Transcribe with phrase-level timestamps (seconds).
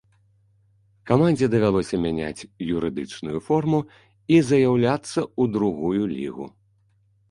[1.09, 2.47] Камандзе давялося мяняць
[2.79, 3.79] юрыдычную форму
[4.35, 6.45] і заяўляцца ў другую лігу.